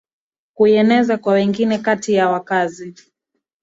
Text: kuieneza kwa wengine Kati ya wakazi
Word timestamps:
kuieneza 0.53 1.17
kwa 1.17 1.33
wengine 1.33 1.77
Kati 1.77 2.13
ya 2.13 2.29
wakazi 2.29 2.93